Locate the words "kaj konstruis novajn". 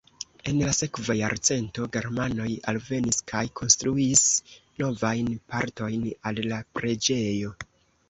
3.33-5.33